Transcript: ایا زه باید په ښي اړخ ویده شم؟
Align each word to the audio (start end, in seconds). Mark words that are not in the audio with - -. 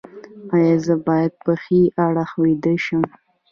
ایا 0.55 0.75
زه 0.85 0.95
باید 1.07 1.33
په 1.43 1.51
ښي 1.63 1.81
اړخ 2.05 2.29
ویده 2.41 2.73
شم؟ 2.83 3.03